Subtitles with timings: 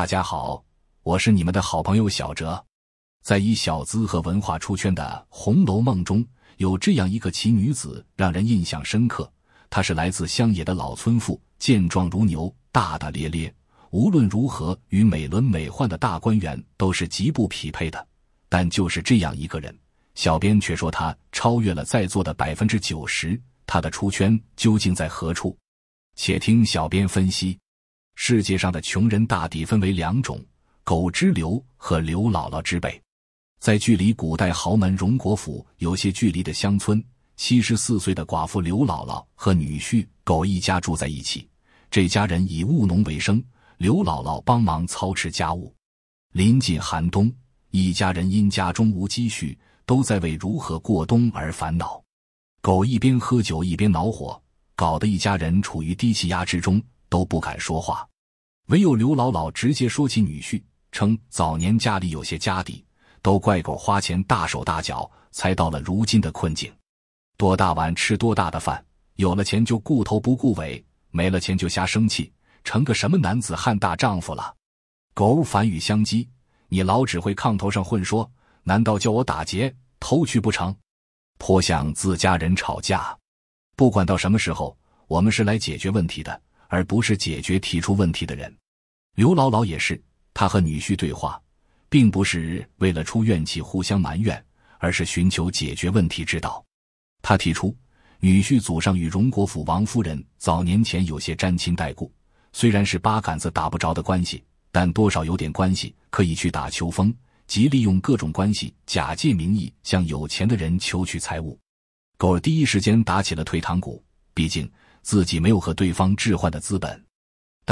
[0.00, 0.64] 大家好，
[1.02, 2.64] 我是你们的好朋友小哲。
[3.22, 9.30] 在以小资和文化出圈的《红楼梦》中，有这样一个奇女子，让人印象深刻。
[9.68, 13.52] 她是来自乡野的老村妇，健壮如牛，大大咧咧，
[13.90, 18.08] 无论如何与美轮美奂的大观园都是极不匹配的。
[18.48, 19.78] 但就是这样一个人，
[20.14, 23.38] 小编却说她超越了在座的百分之九十。
[23.66, 25.54] 她的出圈究竟在何处？
[26.16, 27.58] 且听小编分析。
[28.22, 30.38] 世界上的穷人大抵分为两种：
[30.84, 33.00] 狗之流和刘姥姥之辈。
[33.60, 37.02] 在距离古代豪门荣国府有些距离的乡村，
[37.38, 41.48] 七十四岁的寡妇刘姥姥和女婿狗一家住在一起。
[41.90, 43.42] 这家人以务农为生，
[43.78, 45.74] 刘姥姥帮忙操持家务。
[46.34, 47.32] 临近寒冬，
[47.70, 52.00] 一家人因家中无积蓄，都在为如何过冬而烦恼。
[52.60, 54.40] 狗一边喝酒一边恼火，
[54.76, 58.06] 搞得一家人处于低气压之中，都不敢说话。
[58.70, 62.84] 唯有刘姥姥直接说起女婿，称早年家里有些家底。
[63.20, 66.72] 都怪狗花钱大手大脚，才到了如今的困境。
[67.36, 68.82] 多大碗吃多大的饭，
[69.16, 72.32] 有了钱就顾头不顾尾，没了钱就瞎生气，
[72.62, 74.54] 成个什么男子汉大丈夫了？
[75.14, 76.26] 狗反语相讥
[76.70, 78.30] ：“你老只会炕头上混说，
[78.62, 80.74] 难道叫我打劫偷去不成？”
[81.38, 83.18] 颇像自家人吵架。
[83.76, 88.56] 不管到什么时候，我们是来解决问题的，而不是解决提出问题的人。
[89.20, 91.38] 刘姥姥也是，她和女婿对话。
[91.90, 94.42] 并不是为了出怨气互相埋怨，
[94.78, 96.64] 而是寻求解决问题之道。
[97.20, 97.76] 他提出，
[98.20, 102.10] 女婿祖上与荣国府王夫人早年前有些沾亲带故，
[102.52, 104.42] 虽然是八竿子打不着的关系，
[104.72, 107.12] 但多少有点关系，可以去打秋风，
[107.46, 111.58] 即利用各种关系，假借名义向有钱的人求取财物。
[112.16, 114.02] 狗儿第一时间打起了退堂鼓，
[114.32, 114.70] 毕竟
[115.02, 117.04] 自己没有和对方置换的资本，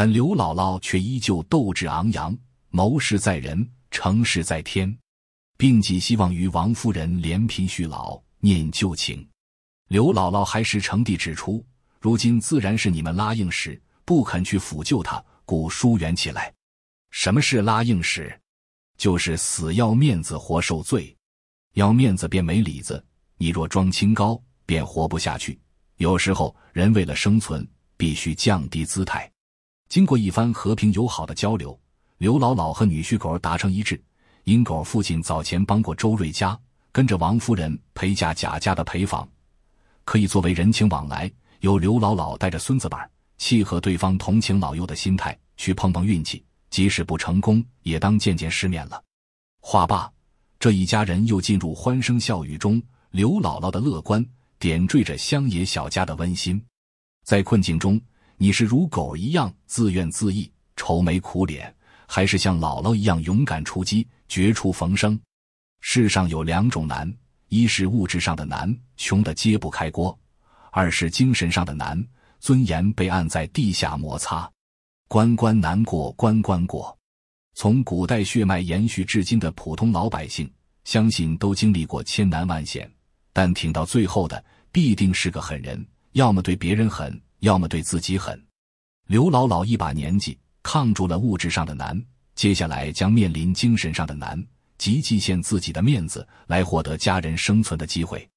[0.00, 2.32] 但刘姥姥却依旧斗志昂扬，
[2.70, 3.68] 谋事在人。
[3.90, 4.96] 成事在天，
[5.56, 9.28] 并寄希望于王夫人怜贫恤老，念旧情。
[9.88, 11.66] 刘姥姥还是诚地指出，
[11.98, 16.54] 如今自然是你们拉硬时，不肯去抚救他，故疏远起来。
[17.10, 18.40] 什么是拉硬时？
[18.98, 21.12] 就是死要面子活受罪，
[21.74, 23.04] 要面子便没里子。
[23.36, 25.58] 你若装清高，便活不下去。
[25.96, 29.28] 有时候人为了生存，必须降低姿态。
[29.88, 31.78] 经过一番和平友好的交流。
[32.18, 34.00] 刘姥姥和女婿狗达成一致，
[34.44, 36.58] 因狗父亲早前帮过周瑞家，
[36.92, 39.28] 跟着王夫人陪嫁贾家的陪房，
[40.04, 41.30] 可以作为人情往来。
[41.60, 49.02] 由刘姥姥带着孙子板，契合对方同情老幼的心态，去碰碰运气，即使不成功，也当见见世面了。
[49.60, 50.10] 话罢，
[50.60, 52.82] 这一家人又进入欢声笑语中。
[53.10, 54.24] 刘姥姥的乐观
[54.58, 56.62] 点缀着乡野小家的温馨。
[57.24, 58.00] 在困境中，
[58.38, 61.74] 你是如狗一样自怨自艾、愁眉苦脸。
[62.10, 65.20] 还是像姥姥一样勇敢出击，绝处逢生。
[65.80, 67.12] 世上有两种难：
[67.48, 70.18] 一是物质上的难，穷的揭不开锅；
[70.72, 72.02] 二是精神上的难，
[72.40, 74.50] 尊严被按在地下摩擦。
[75.06, 76.96] 关关难过关关过。
[77.54, 80.50] 从古代血脉延续至今的普通老百姓，
[80.84, 82.90] 相信都经历过千难万险，
[83.34, 84.42] 但挺到最后的
[84.72, 88.42] 必定是个狠人，要么对别人狠，要么对自己狠。
[89.06, 90.38] 刘姥姥一把年纪。
[90.60, 91.98] 抗住了物质上的难，
[92.34, 94.44] 接下来将面临精神上的难，
[94.76, 98.28] 即祭献自己的面子来获得家人生存的机会。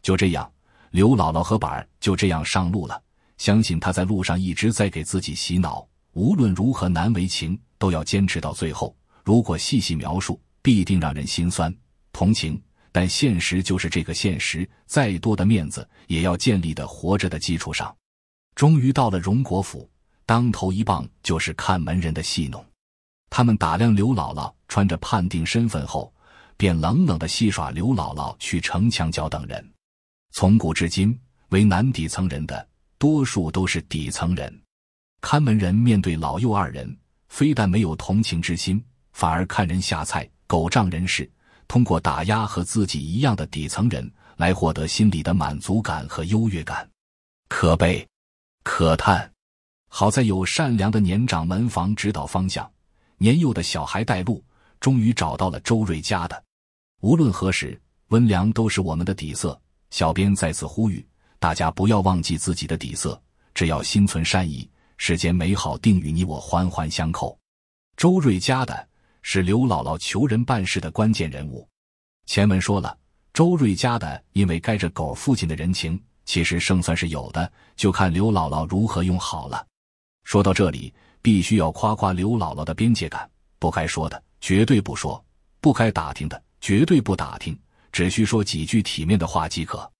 [0.00, 0.50] 就这样，
[0.92, 2.98] 刘姥姥和板儿就这样上路了。
[3.36, 8.96] 相信他在路上一直在给自己洗脑，无论如何难为情，都要坚持到最后。
[9.22, 11.74] 如果细细描述，必定让人心酸
[12.12, 12.58] 同情。
[12.92, 17.94] 但现实就是这个现实，再多的面子也要建立的活着的基础上。
[18.54, 19.88] 终于到了荣国府。
[20.26, 22.64] 当头一棒就是看门人的戏弄，
[23.28, 26.10] 他们打量刘姥姥穿着判定身份后，
[26.56, 29.72] 便冷冷的戏耍刘姥姥去城墙角等人。
[30.32, 31.18] 从古至今，
[31.50, 32.66] 为难底层人的
[32.96, 34.62] 多数都是底层人。
[35.20, 36.96] 看门人面对老幼二人，
[37.28, 41.30] 非但没有同情之心，反而看人下菜，狗仗人势，
[41.68, 46.88] 通过打压和自己一样的底层人来获得心理的满足感和优越感，
[47.48, 48.06] 可悲，
[48.64, 49.30] 可叹。
[49.88, 52.68] 好在有善良的年长门房指导方向，
[53.18, 54.42] 年幼的小孩带路，
[54.80, 56.42] 终于找到了周瑞家的。
[57.00, 59.60] 无论何时，温良都是我们的底色。
[59.90, 61.06] 小编再次呼吁
[61.38, 63.22] 大家不要忘记自己的底色，
[63.54, 67.38] 只要心存善意，世间美好定与你我环环相扣。
[67.96, 68.88] 周瑞家的
[69.22, 71.68] 是刘姥姥求人办事的关键人物。
[72.26, 72.98] 前文说了，
[73.32, 79.66] 周瑞家的因为该着狗父亲的人情，其实胜算是有的，就看刘姥姥如何用好了。
[80.24, 83.28] 说到这里，必须要夸夸刘姥姥的边界感。
[83.58, 85.22] 不该说的绝对不说，
[85.60, 87.58] 不该打听的绝对不打听，
[87.92, 89.90] 只需说几句体面的话即可。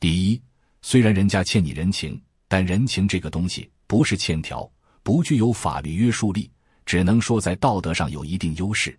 [0.00, 0.42] 第一，
[0.82, 4.68] 虽然人家欠你人情，但人情这个东西不是欠条，
[5.02, 6.50] 不具有法律约束力，
[6.84, 8.98] 只能说在道德上有一定优势，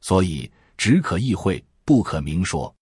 [0.00, 2.72] 所以只可意会，不可明说。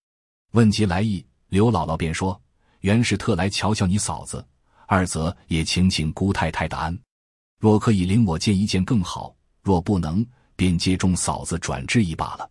[0.51, 2.39] 问及来意，刘姥姥便说
[2.81, 4.45] ：“原是特来瞧瞧你嫂子，
[4.85, 6.97] 二则也请请姑太太的安。
[7.59, 10.25] 若可以领我见一见更好，若不能，
[10.55, 12.49] 便接中嫂子转致一罢了。”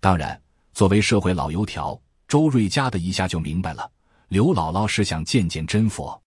[0.00, 0.40] 当然，
[0.72, 3.90] 作为社会老油条，周瑞家的一下就明白了，
[4.28, 6.20] 刘姥姥是想见见真佛。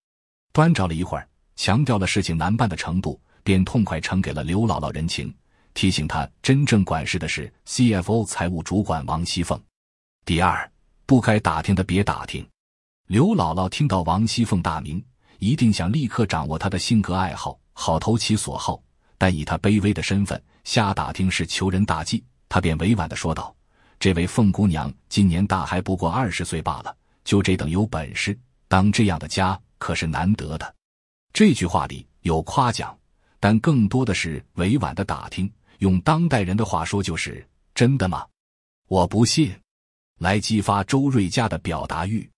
[0.51, 5.33] 端着了一会儿，强调了事情难办的程度，便痛快呈给了刘姥姥人情，
[5.73, 9.61] 提醒她真正管事的是 CFO 财务主管王熙凤。
[10.25, 10.69] 第二。
[11.05, 12.47] 不该打听的别打听。
[13.07, 15.03] 刘姥姥听到王熙凤大名，
[15.39, 18.81] 一定想立刻掌握她的性格爱好，好投其所好。
[19.17, 22.23] 但以她卑微的身份，瞎打听是求人大忌。
[22.47, 23.53] 她便委婉的说道
[23.99, 26.95] ：“这位凤姑娘今年大还不过二十岁罢了，
[27.25, 28.37] 就这等有本事，
[28.69, 30.75] 当这样的家可是难得的。”
[31.33, 32.97] 这句话里有夸奖，
[33.37, 35.51] 但更多的是委婉的打听。
[35.79, 37.45] 用当代人的话说，就是
[37.75, 38.25] 真的吗？
[38.87, 39.53] 我不信。
[40.19, 42.29] 来激发周瑞家的表达欲，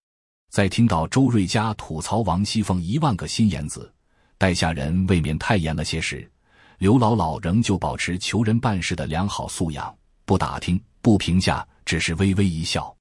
[0.56, 3.94] 在听到周瑞家吐槽王熙凤一万个心眼子，
[4.38, 6.32] 待下人未免太严了些时，
[6.78, 9.94] 刘姥姥仍旧保持求人办事的良好素养，
[10.24, 12.96] 不打听，不评价，只是微微一笑。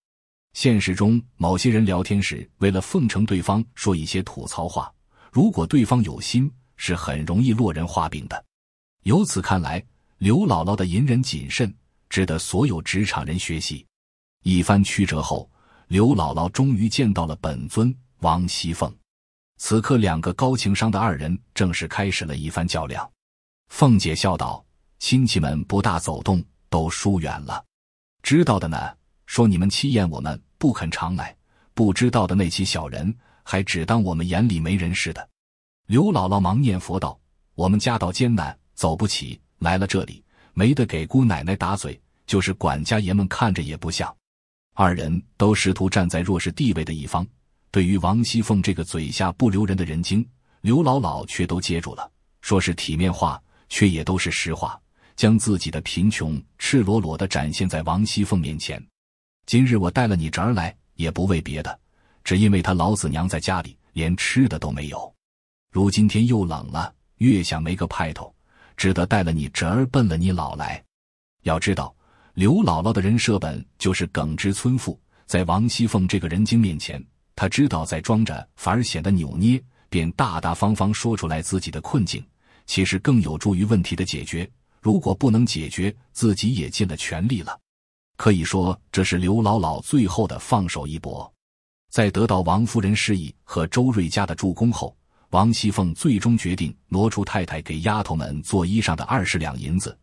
[0.52, 4.92] 现实中，某些人聊天时，为了奉承对方，说一些吐槽话，
[5.30, 8.44] 如果对方有心，是很容易落人话柄的。
[9.04, 9.80] 由此看来，
[10.18, 11.72] 刘姥姥的隐忍谨慎，
[12.10, 13.86] 值得所有职场人学习。
[14.42, 15.48] 一番曲折后，
[15.94, 18.93] 刘姥姥终于见到了本尊王熙凤。
[19.58, 23.08] 此刻，两个高情商的二人正式开始了一番较量。
[23.69, 24.67] 凤姐笑道
[24.99, 27.64] ：“亲戚们不大走动，都疏远了。
[28.25, 28.76] 知道的呢，
[29.26, 31.32] 说你们欺厌我们，不肯常来；
[31.75, 35.29] 不知道的那起小人，还只当我们眼里没人似的。”
[35.87, 37.17] 刘姥姥忙念佛道
[37.55, 40.25] ：“我们家道艰难，走不起，来了这里，
[40.55, 44.12] 没得给姑奶奶打嘴，就是管家爷们看着也不像。”
[44.76, 47.24] 二人都试图站在弱势地位的一方，
[47.70, 50.28] 对于王熙凤这个嘴下不留人的人精，
[50.62, 54.76] 刘姥姥却都接住了，说是体面话，却也都是实话，
[55.14, 58.84] 将自己的贫穷赤裸裸的展现在王熙凤面前。
[59.46, 61.78] 今日我带了你侄儿来，也不为别的，
[62.24, 65.14] 只因为他老子娘在家里连吃的都没有。
[65.70, 68.34] 如今天又冷了，越想没个派头，
[68.76, 70.82] 只得带了你侄儿奔了你姥来。
[71.43, 71.94] 要知道。
[72.34, 77.00] 刘姥姥的人设本就是耿直村妇，在王熙凤这个人精面前，
[77.36, 82.24] 她知道在装着反而显得扭捏，便大大方方说出来自己的困境，
[82.67, 84.50] 其实更有助于问题的解决。
[84.81, 87.56] 如果不能解决，自己也尽了全力了。
[88.17, 91.32] 可以说，这是刘姥姥最后的放手一搏。
[91.88, 94.96] 在得到王夫人示意和周瑞家的助攻后，
[95.31, 99.96] 王熙凤最终决定挪出太太给丫头们做衣裳的二十两银子。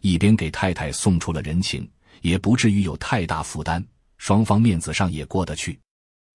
[0.00, 1.88] 一边给太太送出了人情，
[2.22, 3.84] 也不至于有太大负担，
[4.16, 5.78] 双方面子上也过得去。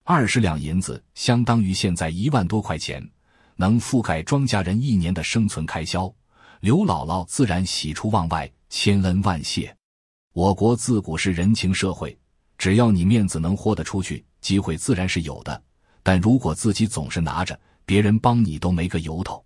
[0.04, 3.02] 二十两银子相当于现在一万多块钱，
[3.56, 6.14] 能覆盖庄稼人一年的生存开销。
[6.60, 9.76] 刘姥姥自然喜出望外，千恩万谢。
[10.34, 12.18] 我国自古是人情社会，
[12.58, 15.62] 只要你面子能豁得出去，机会自然是有的。
[16.02, 19.44] 但如果自己总是拿着，别人帮你都没个由头。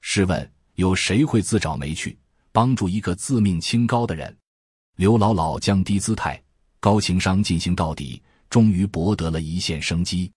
[0.00, 2.18] 试问，有谁会自找没趣？
[2.52, 4.36] 帮助一个自命清高的人，
[4.96, 6.40] 刘姥姥降低姿态，
[6.80, 10.30] 高情商进行到底，终于博得了一线生机。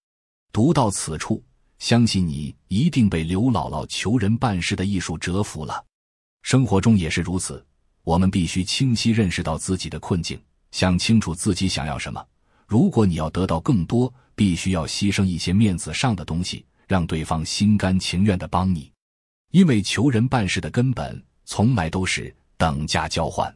[0.53, 1.43] 读到此处，
[1.77, 5.83] 相信你一定被刘姥姥求人办事的艺术折服了。
[6.41, 7.63] 生活中也是如此，
[8.03, 10.41] 我们必须清晰认识到自己的困境，
[10.71, 12.25] 想清楚自己想要什么。
[12.65, 18.89] 如果你要得到更多，必须要牺牲一些面子上的东西，让对方心甘情愿的帮你，
[19.51, 21.21] 因为求人办事的根本。
[21.45, 23.55] 从来都是等价交换。